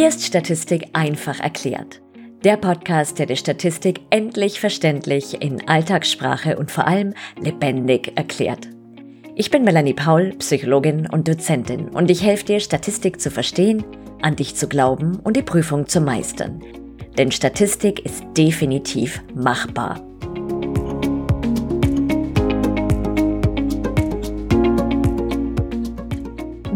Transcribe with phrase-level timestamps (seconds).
[0.00, 2.00] Hier ist Statistik einfach erklärt.
[2.42, 8.66] Der Podcast, der die Statistik endlich verständlich in Alltagssprache und vor allem lebendig erklärt.
[9.34, 13.84] Ich bin Melanie Paul, Psychologin und Dozentin und ich helfe dir, Statistik zu verstehen,
[14.22, 16.62] an dich zu glauben und die Prüfung zu meistern.
[17.18, 20.00] Denn Statistik ist definitiv machbar.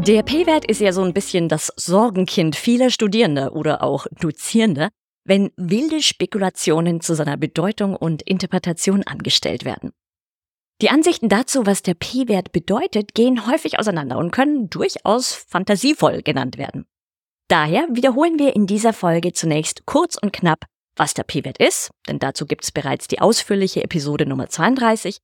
[0.07, 4.91] Der P-Wert ist ja so ein bisschen das Sorgenkind vieler Studierender oder auch Dozierender,
[5.25, 9.93] wenn wilde Spekulationen zu seiner Bedeutung und Interpretation angestellt werden.
[10.83, 16.59] Die Ansichten dazu, was der P-Wert bedeutet, gehen häufig auseinander und können durchaus fantasievoll genannt
[16.59, 16.85] werden.
[17.49, 20.67] Daher wiederholen wir in dieser Folge zunächst kurz und knapp,
[20.97, 25.21] was der P-Wert ist, denn dazu gibt es bereits die ausführliche Episode Nummer 32,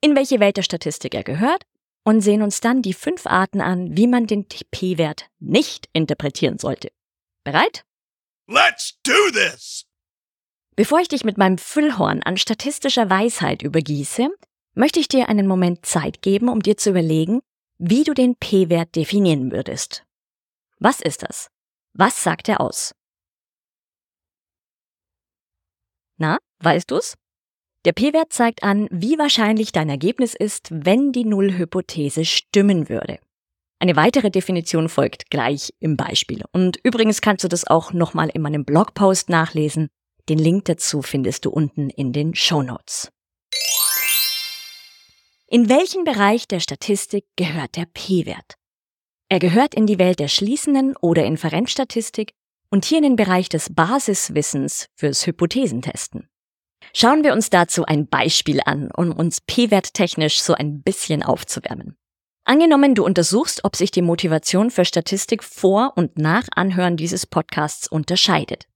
[0.00, 1.64] in welche Welt der Statistik er gehört
[2.06, 6.92] und sehen uns dann die fünf Arten an, wie man den P-Wert nicht interpretieren sollte.
[7.42, 7.84] Bereit?
[8.46, 9.86] Let's do this!
[10.76, 14.28] Bevor ich dich mit meinem Füllhorn an statistischer Weisheit übergieße,
[14.74, 17.40] möchte ich dir einen Moment Zeit geben, um dir zu überlegen,
[17.78, 20.04] wie du den P-Wert definieren würdest.
[20.78, 21.48] Was ist das?
[21.92, 22.94] Was sagt er aus?
[26.18, 27.16] Na, weißt du's?
[27.86, 33.20] Der P-Wert zeigt an, wie wahrscheinlich dein Ergebnis ist, wenn die Nullhypothese stimmen würde.
[33.78, 36.42] Eine weitere Definition folgt gleich im Beispiel.
[36.50, 39.86] Und übrigens kannst du das auch nochmal in meinem Blogpost nachlesen.
[40.28, 43.12] Den Link dazu findest du unten in den Show Notes.
[45.46, 48.54] In welchen Bereich der Statistik gehört der P-Wert?
[49.28, 52.32] Er gehört in die Welt der schließenden oder Inferenzstatistik
[52.68, 56.28] und hier in den Bereich des Basiswissens fürs Hypothesentesten.
[56.92, 61.96] Schauen wir uns dazu ein Beispiel an, um uns P-Wert technisch so ein bisschen aufzuwärmen.
[62.44, 67.88] Angenommen, du untersuchst, ob sich die Motivation für Statistik vor und nach Anhören dieses Podcasts
[67.88, 68.66] unterscheidet.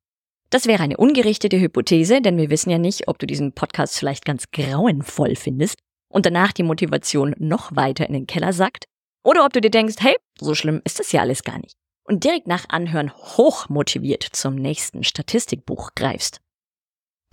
[0.51, 4.25] Das wäre eine ungerichtete Hypothese, denn wir wissen ja nicht, ob du diesen Podcast vielleicht
[4.25, 5.79] ganz grauenvoll findest
[6.13, 8.87] und danach die Motivation noch weiter in den Keller sackt,
[9.23, 12.25] oder ob du dir denkst, hey, so schlimm ist das ja alles gar nicht, und
[12.25, 16.41] direkt nach Anhören hochmotiviert zum nächsten Statistikbuch greifst.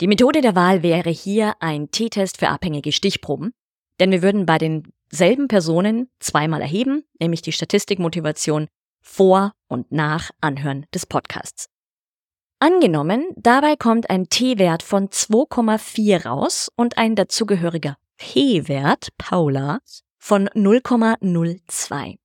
[0.00, 3.52] Die Methode der Wahl wäre hier ein T-Test für abhängige Stichproben,
[3.98, 8.68] denn wir würden bei denselben Personen zweimal erheben, nämlich die Statistikmotivation
[9.02, 11.66] vor und nach Anhören des Podcasts.
[12.60, 19.80] Angenommen, dabei kommt ein T-Wert von 2,4 raus und ein dazugehöriger P-Wert, Paula,
[20.16, 22.18] von 0,02.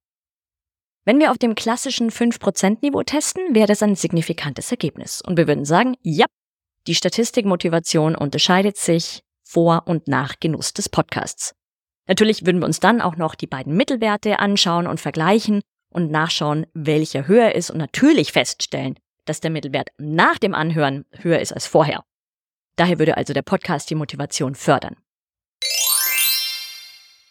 [1.05, 5.21] Wenn wir auf dem klassischen 5%-Niveau testen, wäre das ein signifikantes Ergebnis.
[5.21, 6.25] Und wir würden sagen, ja,
[6.87, 11.53] die Statistikmotivation unterscheidet sich vor und nach Genuss des Podcasts.
[12.07, 16.65] Natürlich würden wir uns dann auch noch die beiden Mittelwerte anschauen und vergleichen und nachschauen,
[16.73, 21.67] welcher höher ist und natürlich feststellen, dass der Mittelwert nach dem Anhören höher ist als
[21.67, 22.03] vorher.
[22.75, 24.97] Daher würde also der Podcast die Motivation fördern.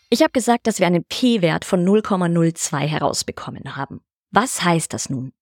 [0.09, 4.01] Ich habe gesagt, dass wir einen P-Wert von 0,02 herausbekommen haben.
[4.31, 5.33] Was heißt das nun?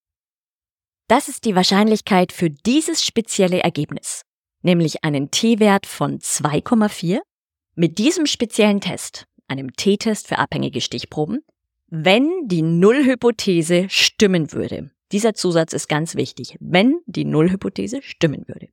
[1.10, 4.22] Das ist die Wahrscheinlichkeit für dieses spezielle Ergebnis,
[4.62, 7.18] nämlich einen T-Wert von 2,4
[7.74, 11.40] mit diesem speziellen Test, einem T-Test für abhängige Stichproben,
[11.88, 14.92] wenn die Nullhypothese stimmen würde.
[15.10, 18.68] Dieser Zusatz ist ganz wichtig, wenn die Nullhypothese stimmen würde.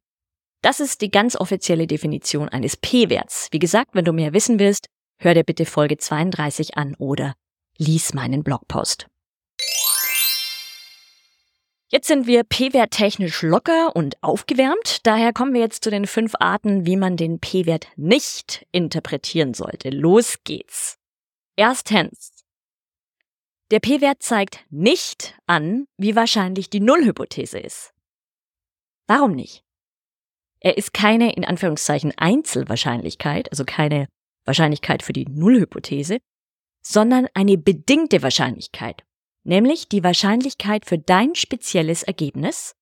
[0.62, 3.48] Das ist die ganz offizielle Definition eines P-Werts.
[3.50, 7.34] Wie gesagt, wenn du mehr wissen willst, hör dir bitte Folge 32 an oder
[7.80, 9.08] lies meinen Blogpost.
[11.90, 15.06] Jetzt sind wir P-Wert technisch locker und aufgewärmt.
[15.06, 19.90] Daher kommen wir jetzt zu den fünf Arten, wie man den P-Wert nicht interpretieren sollte.
[19.90, 20.98] Los geht's.
[21.56, 22.44] Erstens.
[23.72, 27.94] Der P-Wert zeigt nicht an, wie wahrscheinlich die Nullhypothese ist.
[29.08, 29.64] Warum nicht?
[30.59, 34.09] Er ist keine in Anführungszeichen Einzelwahrscheinlichkeit, also keine
[34.44, 36.18] Wahrscheinlichkeit für die Nullhypothese,
[36.81, 39.06] sondern eine bedingte Wahrscheinlichkeit
[39.47, 42.75] nämlich die Wahrscheinlichkeit für dein spezielles Ergebnis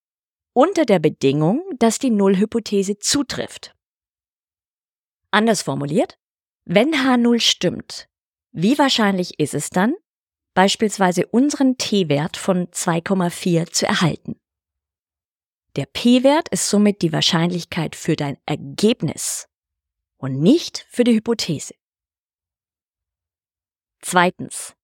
[0.52, 3.74] unter der Bedingung, dass die Nullhypothese zutrifft.
[5.30, 6.18] Anders formuliert,
[6.64, 8.08] wenn H0 stimmt,
[8.52, 9.94] wie wahrscheinlich ist es dann,
[10.54, 14.40] beispielsweise unseren T-Wert von 2,4 zu erhalten?
[15.76, 19.46] Der P-Wert ist somit die Wahrscheinlichkeit für dein Ergebnis
[20.16, 21.74] und nicht für die Hypothese.
[24.00, 24.75] Zweitens.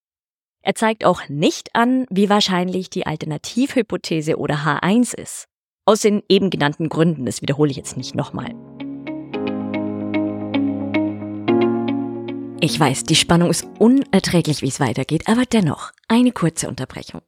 [0.64, 5.48] Er zeigt auch nicht an, wie wahrscheinlich die Alternativhypothese oder H1 ist.
[5.84, 8.54] Aus den eben genannten Gründen, das wiederhole ich jetzt nicht nochmal.
[12.60, 17.22] Ich weiß, die Spannung ist unerträglich, wie es weitergeht, aber dennoch eine kurze Unterbrechung.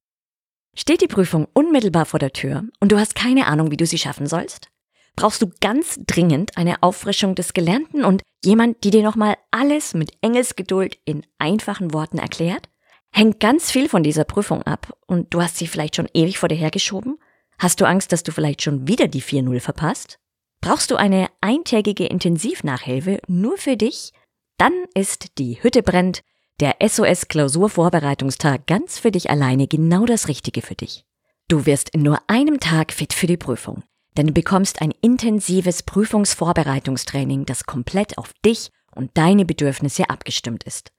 [0.76, 3.98] Steht die Prüfung unmittelbar vor der Tür und du hast keine Ahnung, wie du sie
[3.98, 4.68] schaffen sollst?
[5.16, 10.12] Brauchst du ganz dringend eine Auffrischung des Gelernten und jemand, die dir nochmal alles mit
[10.20, 12.68] Engelsgeduld in einfachen Worten erklärt?
[13.16, 16.48] Hängt ganz viel von dieser Prüfung ab und du hast sie vielleicht schon ewig vor
[16.48, 17.16] dir hergeschoben?
[17.60, 20.18] Hast du Angst, dass du vielleicht schon wieder die 4-0 verpasst?
[20.60, 24.10] Brauchst du eine eintägige Intensivnachhilfe nur für dich?
[24.58, 26.24] Dann ist die Hütte brennt
[26.58, 31.04] der SOS Klausurvorbereitungstag ganz für dich alleine genau das Richtige für dich.
[31.46, 33.84] Du wirst in nur einem Tag fit für die Prüfung,
[34.16, 40.90] denn du bekommst ein intensives Prüfungsvorbereitungstraining, das komplett auf dich und deine Bedürfnisse abgestimmt ist.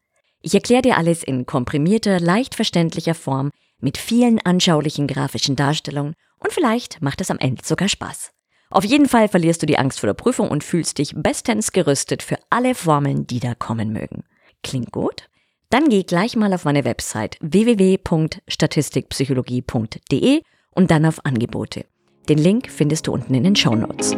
[0.46, 3.50] Ich erkläre dir alles in komprimierter, leicht verständlicher Form
[3.80, 8.30] mit vielen anschaulichen grafischen Darstellungen und vielleicht macht es am Ende sogar Spaß.
[8.70, 12.22] Auf jeden Fall verlierst du die Angst vor der Prüfung und fühlst dich bestens gerüstet
[12.22, 14.24] für alle Formeln, die da kommen mögen.
[14.62, 15.32] Klingt gut?
[15.72, 21.88] Dann geh gleich mal auf meine Website www.statistikpsychologie.de und dann auf Angebote.
[22.30, 24.12] Den Link findest du unten in den Show Notes.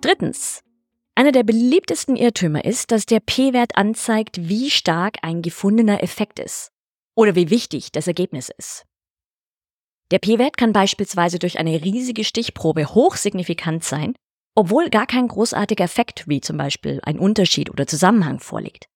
[0.00, 0.64] Drittens.
[1.14, 6.70] Einer der beliebtesten Irrtümer ist, dass der P-Wert anzeigt, wie stark ein gefundener Effekt ist
[7.14, 8.84] oder wie wichtig das Ergebnis ist.
[10.10, 14.14] Der P-Wert kann beispielsweise durch eine riesige Stichprobe hochsignifikant sein
[14.54, 18.86] obwohl gar kein großartiger Effekt wie zum Beispiel ein Unterschied oder Zusammenhang vorliegt.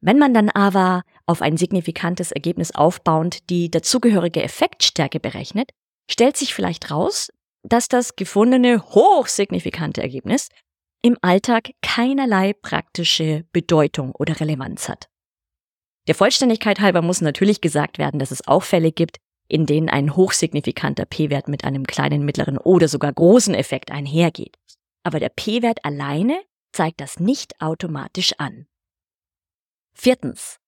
[0.00, 5.70] Wenn man dann aber auf ein signifikantes Ergebnis aufbauend die dazugehörige Effektstärke berechnet,
[6.10, 7.30] stellt sich vielleicht raus,
[7.62, 10.48] dass das gefundene hochsignifikante Ergebnis
[11.02, 15.08] im Alltag keinerlei praktische Bedeutung oder Relevanz hat.
[16.06, 20.16] Der Vollständigkeit halber muss natürlich gesagt werden, dass es auch Fälle gibt, in denen ein
[20.16, 24.56] hochsignifikanter P-Wert mit einem kleinen, mittleren oder sogar großen Effekt einhergeht.
[25.04, 26.40] Aber der P-Wert alleine
[26.72, 28.66] zeigt das nicht automatisch an.
[29.94, 30.58] Viertens.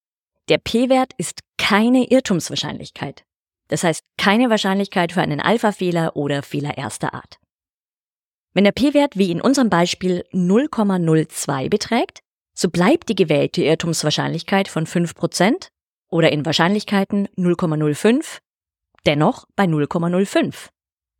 [0.48, 3.24] Der P-Wert ist keine Irrtumswahrscheinlichkeit.
[3.68, 7.38] Das heißt keine Wahrscheinlichkeit für einen Alpha-Fehler oder Fehler erster Art.
[8.58, 12.24] Wenn der P-Wert wie in unserem Beispiel 0,02 beträgt,
[12.54, 15.68] so bleibt die gewählte Irrtumswahrscheinlichkeit von 5%
[16.10, 18.40] oder in Wahrscheinlichkeiten 0,05
[19.06, 20.70] dennoch bei 0,05.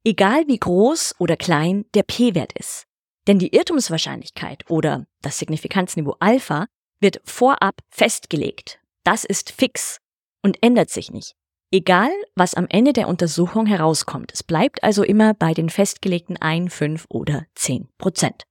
[0.02, 2.88] Egal wie groß oder klein der p-Wert ist.
[3.29, 6.67] Denn die Irrtumswahrscheinlichkeit oder das Signifikanzniveau Alpha
[6.99, 8.81] wird vorab festgelegt.
[9.05, 9.99] Das ist fix
[10.43, 11.37] und ändert sich nicht.
[11.70, 14.32] Egal, was am Ende der Untersuchung herauskommt.
[14.32, 18.44] Es bleibt also immer bei den festgelegten 1, 5 oder 10 Prozent.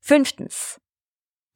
[0.00, 0.80] Fünftens.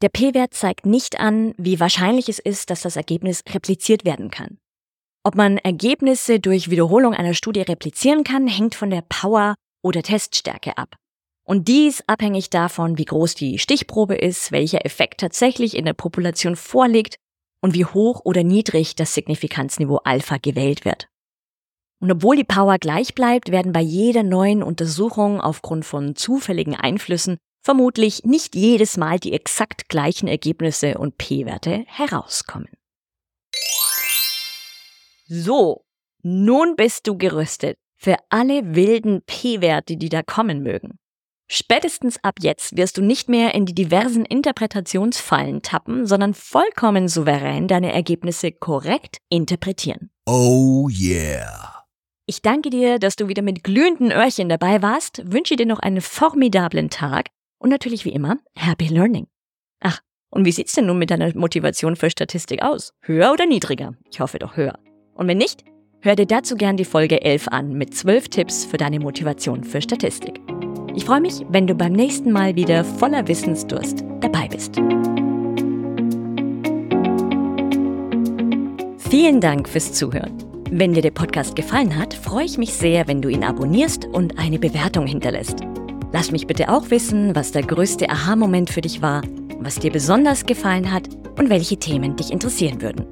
[0.02, 4.58] Der P-Wert zeigt nicht an, wie wahrscheinlich es ist, dass das Ergebnis repliziert werden kann.
[5.22, 10.76] Ob man Ergebnisse durch Wiederholung einer Studie replizieren kann, hängt von der Power oder Teststärke
[10.76, 10.96] ab.
[11.46, 16.54] Und dies abhängig davon, wie groß die Stichprobe ist, welcher Effekt tatsächlich in der Population
[16.56, 17.16] vorliegt
[17.64, 21.08] und wie hoch oder niedrig das Signifikanzniveau Alpha gewählt wird.
[21.98, 27.38] Und obwohl die Power gleich bleibt, werden bei jeder neuen Untersuchung aufgrund von zufälligen Einflüssen
[27.62, 32.68] vermutlich nicht jedes Mal die exakt gleichen Ergebnisse und P-Werte herauskommen.
[35.26, 35.86] So,
[36.22, 40.98] nun bist du gerüstet für alle wilden P-Werte, die da kommen mögen.
[41.46, 47.68] Spätestens ab jetzt wirst du nicht mehr in die diversen Interpretationsfallen tappen, sondern vollkommen souverän
[47.68, 50.10] deine Ergebnisse korrekt interpretieren.
[50.26, 51.84] Oh yeah.
[52.26, 56.00] Ich danke dir, dass du wieder mit glühenden Öhrchen dabei warst, wünsche dir noch einen
[56.00, 59.26] formidablen Tag und natürlich wie immer Happy Learning.
[59.80, 62.94] Ach, und wie sieht's denn nun mit deiner Motivation für Statistik aus?
[63.02, 63.94] Höher oder niedriger?
[64.10, 64.78] Ich hoffe doch höher.
[65.12, 65.64] Und wenn nicht,
[66.00, 69.82] hör dir dazu gern die Folge 11 an mit 12 Tipps für deine Motivation für
[69.82, 70.40] Statistik.
[70.96, 74.76] Ich freue mich, wenn du beim nächsten Mal wieder voller Wissensdurst dabei bist.
[79.10, 80.32] Vielen Dank fürs Zuhören.
[80.70, 84.38] Wenn dir der Podcast gefallen hat, freue ich mich sehr, wenn du ihn abonnierst und
[84.38, 85.58] eine Bewertung hinterlässt.
[86.12, 89.22] Lass mich bitte auch wissen, was der größte Aha-Moment für dich war,
[89.58, 93.04] was dir besonders gefallen hat und welche Themen dich interessieren würden.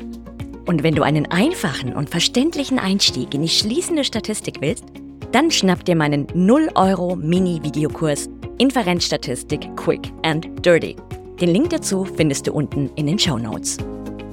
[0.66, 4.84] Und wenn du einen einfachen und verständlichen Einstieg in die schließende Statistik willst,
[5.32, 10.94] dann schnapp dir meinen 0 Euro Mini-Videokurs Inferenzstatistik Quick and Dirty.
[11.40, 13.78] Den Link dazu findest du unten in den Show Notes.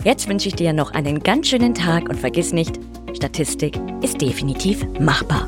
[0.03, 2.79] Jetzt wünsche ich dir noch einen ganz schönen Tag und vergiss nicht,
[3.15, 5.47] Statistik ist definitiv machbar.